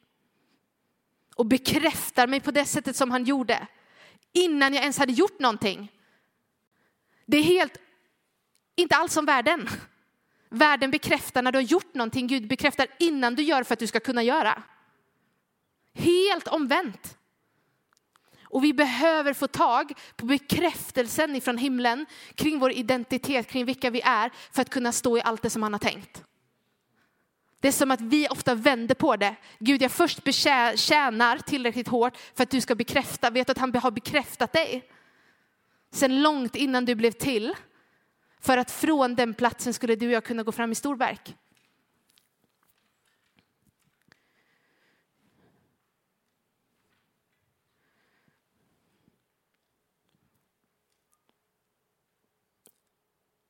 [1.35, 3.67] och bekräftar mig på det sättet som han gjorde
[4.31, 5.91] innan jag ens hade gjort någonting.
[7.25, 7.77] Det är helt,
[8.75, 9.69] inte alls som världen.
[10.53, 13.87] Världen bekräftar när du har gjort någonting, Gud bekräftar innan du gör för att du
[13.87, 14.63] ska kunna göra.
[15.93, 17.17] Helt omvänt.
[18.43, 24.01] Och vi behöver få tag på bekräftelsen ifrån himlen kring vår identitet, kring vilka vi
[24.01, 26.23] är, för att kunna stå i allt det som han har tänkt.
[27.59, 29.35] Det är som att vi ofta vänder på det.
[29.59, 30.33] Gud, jag först
[30.75, 34.89] tjänar tillräckligt hårt för att du ska bekräfta, vet att han har bekräftat dig.
[35.91, 37.55] Sen långt innan du blev till.
[38.43, 41.35] För att från den platsen skulle du och jag kunna gå fram i storverk.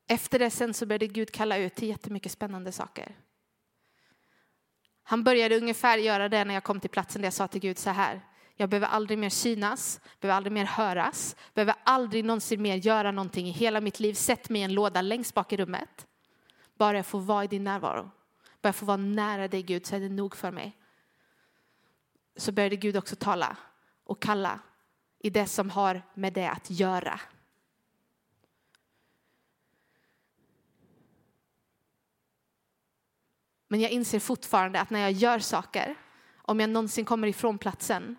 [0.07, 3.15] Efter det sen så började Gud kalla ut till jättemycket spännande saker.
[5.03, 7.77] Han började ungefär göra det när jag kom till platsen där jag sa till Gud
[7.77, 8.21] så här.
[8.55, 13.47] Jag behöver aldrig mer synas, behöver aldrig mer höras, behöver aldrig någonsin mer göra någonting
[13.47, 14.13] i hela mitt liv.
[14.13, 16.07] Sätt mig i en låda längst bak i rummet.
[16.77, 18.11] Bara jag får vara i din närvaro.
[18.61, 20.77] Bara jag får vara nära dig Gud så är det nog för mig.
[22.35, 23.57] Så började Gud också tala
[24.03, 24.59] och kalla
[25.19, 27.19] i det som har med det att göra.
[33.67, 35.95] Men jag inser fortfarande att när jag gör saker,
[36.35, 38.15] om jag någonsin kommer ifrån platsen,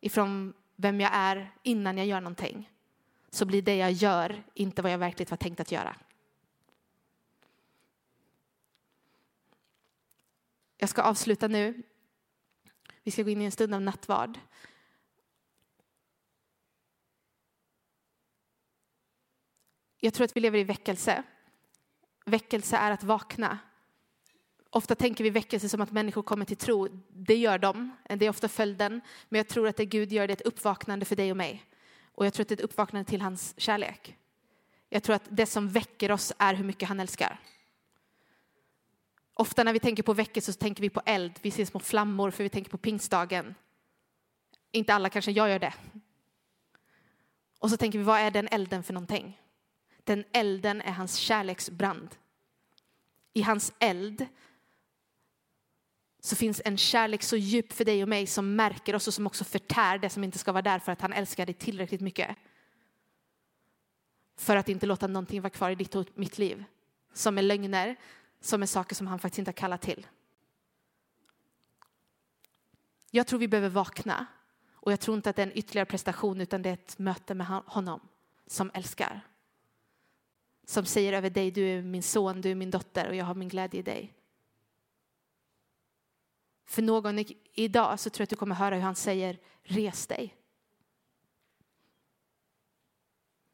[0.00, 2.70] ifrån vem jag är innan jag gör någonting,
[3.30, 5.96] så blir det jag gör inte vad jag verkligen var tänkt att göra.
[10.76, 11.82] Jag ska avsluta nu.
[13.02, 14.38] Vi ska gå in i en stund av nattvard.
[19.96, 21.22] Jag tror att vi lever i väckelse.
[22.24, 23.58] Väckelse är att vakna
[24.70, 26.88] Ofta tänker vi väckelse som att människor kommer till tro.
[27.08, 29.00] Det gör de, det är ofta följden.
[29.28, 31.64] Men jag tror att det Gud gör det är ett uppvaknande för dig och mig.
[32.14, 34.16] Och jag tror att det är ett uppvaknande till hans kärlek.
[34.88, 37.40] Jag tror att det som väcker oss är hur mycket han älskar.
[39.34, 42.30] Ofta när vi tänker på väckelse så tänker vi på eld, vi ser små flammor
[42.30, 43.54] för vi tänker på pingstdagen.
[44.72, 45.74] Inte alla kanske, jag gör det.
[47.58, 49.40] Och så tänker vi, vad är den elden för någonting?
[50.04, 52.16] Den elden är hans kärleksbrand.
[53.32, 54.26] I hans eld
[56.20, 59.26] så finns en kärlek så djup för dig och mig som märker oss och som
[59.26, 62.36] också förtär det som inte ska vara där för att han älskar dig tillräckligt mycket.
[64.36, 66.64] För att inte låta någonting vara kvar i ditt och mitt liv
[67.12, 67.96] som är lögner,
[68.40, 70.06] som är saker som han faktiskt inte har kallat till.
[73.10, 74.26] Jag tror vi behöver vakna
[74.72, 77.34] och jag tror inte att det är en ytterligare prestation utan det är ett möte
[77.34, 78.00] med honom
[78.46, 79.20] som älskar.
[80.66, 83.34] Som säger över dig, du är min son, du är min dotter och jag har
[83.34, 84.14] min glädje i dig.
[86.70, 90.36] För någon idag så tror jag att du kommer höra hur han säger res dig.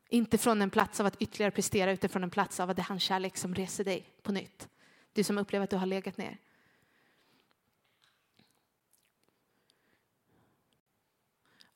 [0.09, 2.83] Inte från en plats av att ytterligare prestera utan från en plats av att det
[2.83, 4.69] är hans kärlek som reser dig på nytt.
[5.12, 6.39] Du som upplever att du har legat ner.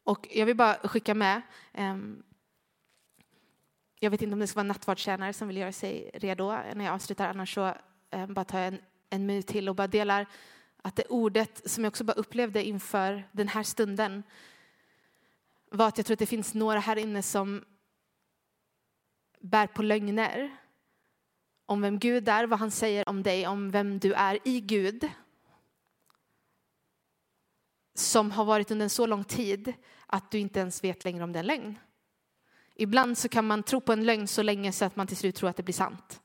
[0.04, 1.42] Och jag vill bara skicka med,
[1.74, 2.22] um,
[4.00, 6.94] jag vet inte om det ska vara nattvardstjänare som vill göra sig redo när jag
[6.94, 7.74] avslutar, annars så
[8.10, 8.80] um, bara tar jag en,
[9.10, 10.26] en minut till och bara delar
[10.82, 14.22] att det ordet som jag också bara upplevde inför den här stunden
[15.70, 17.64] var att jag tror att det finns några här inne som
[19.40, 20.56] bär på lögner
[21.66, 25.08] om vem Gud är, vad han säger om dig, om vem du är i Gud
[27.94, 29.72] som har varit under en så lång tid
[30.06, 31.78] att du inte ens vet längre om det är en lögn.
[32.74, 35.34] Ibland så kan man tro på en lögn så länge så att man till slut
[35.34, 36.20] tror att det blir sant.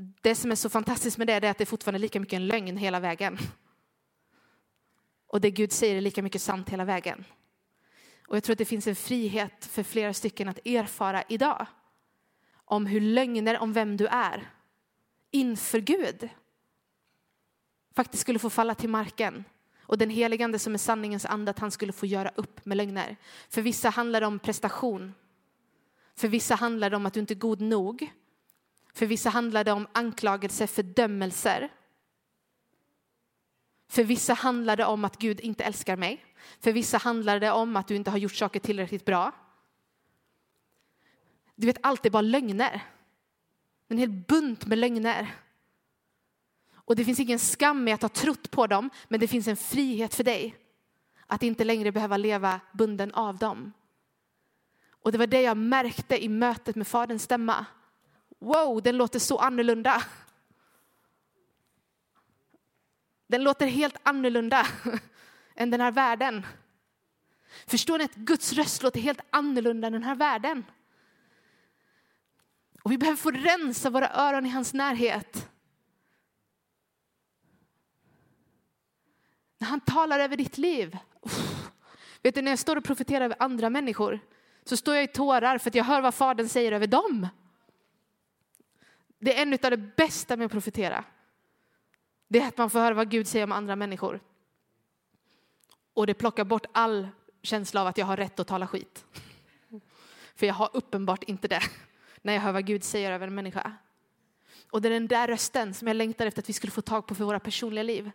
[0.00, 2.46] Det som är så fantastiskt med det är att det är fortfarande lika mycket en
[2.46, 3.38] lögn hela vägen.
[5.26, 7.24] Och det Gud säger är lika mycket sant hela vägen.
[8.28, 11.66] Och jag tror att det finns en frihet för flera stycken att erfara idag
[12.64, 14.50] om hur lögner om vem du är
[15.30, 16.28] inför Gud
[17.94, 19.44] faktiskt skulle få falla till marken.
[19.82, 23.16] Och den heligande som är sanningens ande, att han skulle få göra upp med lögner.
[23.48, 25.14] För vissa handlar det om prestation.
[26.14, 28.12] För vissa handlar det om att du inte är god nog.
[28.98, 31.68] För vissa handlar det om anklagelse, fördömelser.
[33.88, 36.24] För vissa handlar det om att Gud inte älskar mig.
[36.60, 39.32] För vissa handlar det om att du inte har gjort saker tillräckligt bra.
[41.54, 42.82] Du vet, allt är bara lögner.
[43.88, 45.34] En hel bunt med lögner.
[46.74, 49.56] Och det finns ingen skam med att ha trott på dem, men det finns en
[49.56, 50.56] frihet för dig
[51.26, 53.72] att inte längre behöva leva bunden av dem.
[54.90, 57.66] Och det var det jag märkte i mötet med Faderns stämma.
[58.38, 60.02] Wow, den låter så annorlunda.
[63.26, 64.66] Den låter helt annorlunda
[65.54, 66.46] än den här världen.
[67.66, 70.64] Förstår ni att Guds röst låter helt annorlunda än den här världen?
[72.82, 75.50] Och vi behöver få rensa våra öron i hans närhet.
[79.58, 80.98] När han talar över ditt liv.
[81.22, 81.70] Uff.
[82.22, 84.20] Vet du, när jag står och profeterar över andra människor
[84.64, 87.28] så står jag i tårar för att jag hör vad Fadern säger över dem.
[89.18, 91.04] Det är en av det bästa med att profetera.
[92.28, 94.20] Det är att man får höra vad Gud säger om andra människor.
[95.94, 97.08] Och det plockar bort all
[97.42, 99.04] känsla av att jag har rätt att tala skit.
[100.34, 101.62] För jag har uppenbart inte det
[102.22, 103.72] när jag hör vad Gud säger över en människa.
[104.70, 107.06] Och det är den där rösten som jag längtar efter att vi skulle få tag
[107.06, 108.10] på för våra personliga liv.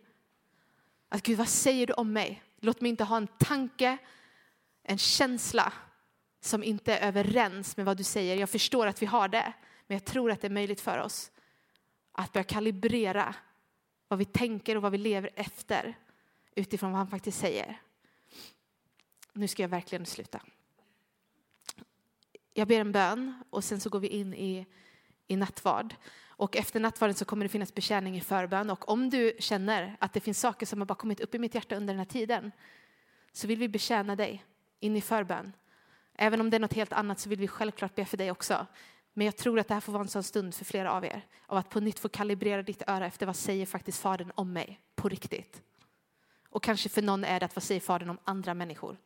[1.10, 2.44] Att Gud, vad säger du om mig?
[2.60, 3.98] Låt mig inte ha en tanke,
[4.84, 5.74] en känsla
[6.42, 8.36] som inte är överens med vad du säger.
[8.36, 9.54] Jag förstår att vi har det,
[9.88, 11.32] men jag tror att det är möjligt för oss
[12.12, 13.36] att börja kalibrera
[14.08, 15.98] vad vi tänker och vad vi lever efter
[16.56, 17.82] utifrån vad han faktiskt säger.
[19.34, 20.42] Nu ska jag verkligen sluta.
[22.54, 24.66] Jag ber en bön och sen så går vi in i,
[25.28, 25.96] i nattvard.
[26.28, 28.70] Och efter nattvarden så kommer det finnas betjäning i förbön.
[28.70, 31.56] Och om du känner att det finns saker som har bara kommit upp i mitt
[31.56, 32.52] hjärta under den här tiden
[33.32, 34.44] så vill vi betjäna dig
[34.80, 35.54] in i förbön.
[36.16, 38.68] Även om det är något helt annat så vill vi självklart be för dig också.
[39.14, 41.26] Men jag tror att det här får vara en sån stund för flera av er
[41.46, 44.80] av att på nytt få kalibrera ditt öra efter vad säger faktiskt Fadern om mig
[44.96, 45.62] på riktigt.
[46.50, 48.98] Och kanske för någon är det att vad säger Fadern om andra människor.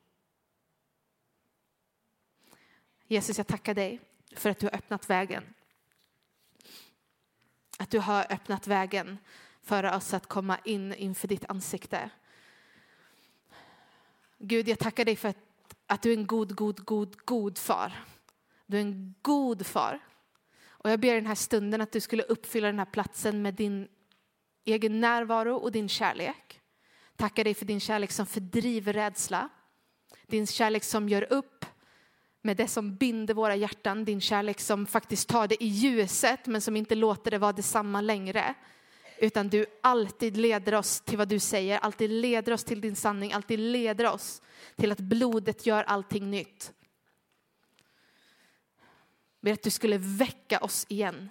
[3.07, 3.99] Jesus, jag tackar dig
[4.35, 5.43] för att du har öppnat vägen.
[7.79, 9.17] Att du har öppnat vägen
[9.61, 12.09] för oss att komma in inför ditt ansikte.
[14.37, 15.37] Gud, jag tackar dig för att,
[15.87, 17.93] att du är en god, god, god, god far.
[18.67, 19.99] Du är en god far.
[20.67, 23.87] Och jag ber den här stunden att du skulle uppfylla den här platsen med din
[24.65, 26.61] egen närvaro och din kärlek.
[27.15, 29.49] Tackar dig för din kärlek som fördriver rädsla.
[30.27, 31.65] Din kärlek som gör upp
[32.41, 36.61] med det som binder våra hjärtan, din kärlek som faktiskt tar det i ljuset men
[36.61, 38.53] som inte låter det vara detsamma längre.
[39.17, 43.33] Utan du alltid leder oss till vad du säger, alltid leder oss till din sanning,
[43.33, 44.41] alltid leder oss
[44.75, 46.73] till att blodet gör allting nytt.
[49.39, 51.29] Jag ber att du skulle väcka oss igen.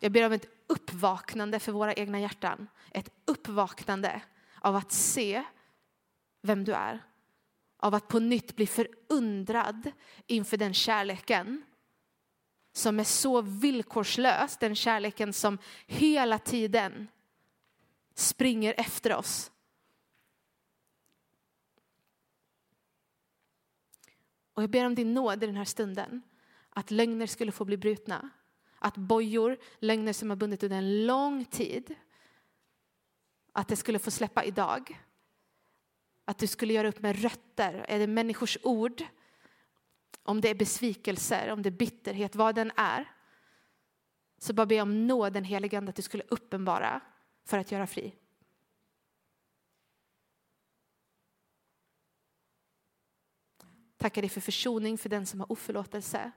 [0.00, 2.68] Jag ber om ett uppvaknande för våra egna hjärtan.
[2.90, 4.22] Ett uppvaknande
[4.60, 5.44] av att se
[6.42, 7.02] vem du är
[7.78, 9.92] av att på nytt bli förundrad
[10.26, 11.62] inför den kärleken
[12.72, 17.08] som är så villkorslös, den kärleken som hela tiden
[18.14, 19.50] springer efter oss.
[24.54, 26.22] Och jag ber om din nåd i den här stunden,
[26.78, 28.30] att lögner skulle få bli brutna.
[28.78, 31.94] Att bojor, lögner som har bundit under en lång tid,
[33.52, 35.00] att det skulle få släppa idag.
[36.24, 39.02] Att du skulle göra upp med rötter, är det människors ord,
[40.22, 43.12] om det är besvikelser, om det är bitterhet, vad den är.
[44.38, 47.00] Så bara be om nåden helige att du skulle uppenbara
[47.44, 48.14] för att göra fri.
[53.96, 56.32] Tackar dig för försoning för den som har oförlåtelse.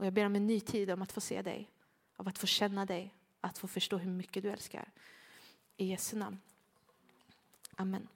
[0.00, 1.70] Och jag ber om en ny tid om att få se dig,
[2.16, 4.88] av att få känna dig, att få förstå hur mycket du älskar.
[5.76, 6.40] I Jesu namn.
[7.76, 8.08] Amen.